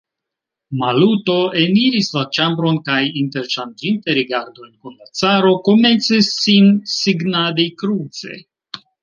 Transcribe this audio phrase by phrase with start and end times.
[0.83, 8.43] Maluto eniris la ĉambron kaj, interŝanĝinte rigardojn kun la caro, komencis sin signadi kruce.